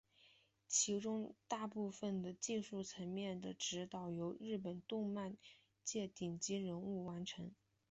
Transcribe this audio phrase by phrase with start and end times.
[0.67, 5.29] 其中大部分的技术层面的指导由日本动画
[5.83, 7.51] 界顶尖人物完成。